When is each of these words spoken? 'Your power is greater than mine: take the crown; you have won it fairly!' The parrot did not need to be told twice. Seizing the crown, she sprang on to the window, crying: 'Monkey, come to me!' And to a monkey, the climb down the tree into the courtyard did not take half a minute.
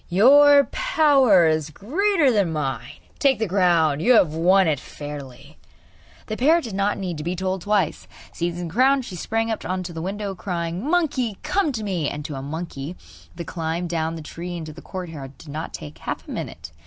'Your 0.09 0.63
power 0.71 1.45
is 1.45 1.69
greater 1.69 2.31
than 2.31 2.51
mine: 2.51 2.95
take 3.19 3.37
the 3.37 3.47
crown; 3.47 3.99
you 3.99 4.13
have 4.13 4.33
won 4.33 4.67
it 4.67 4.79
fairly!' 4.79 5.57
The 6.25 6.35
parrot 6.37 6.63
did 6.63 6.73
not 6.73 6.97
need 6.97 7.19
to 7.19 7.23
be 7.23 7.35
told 7.35 7.61
twice. 7.61 8.07
Seizing 8.33 8.67
the 8.67 8.73
crown, 8.73 9.03
she 9.03 9.15
sprang 9.15 9.51
on 9.51 9.83
to 9.83 9.93
the 9.93 10.01
window, 10.01 10.33
crying: 10.33 10.83
'Monkey, 10.89 11.37
come 11.43 11.71
to 11.73 11.83
me!' 11.83 12.09
And 12.09 12.25
to 12.25 12.33
a 12.33 12.41
monkey, 12.41 12.95
the 13.35 13.45
climb 13.45 13.85
down 13.85 14.15
the 14.15 14.23
tree 14.23 14.57
into 14.57 14.73
the 14.73 14.81
courtyard 14.81 15.37
did 15.37 15.49
not 15.49 15.71
take 15.71 15.99
half 15.99 16.27
a 16.27 16.31
minute. 16.31 16.71